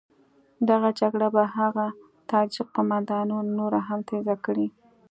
[0.69, 1.85] دغه جګړه به هغه
[2.31, 4.67] تاجک قوماندانان نوره هم تېزه کړي.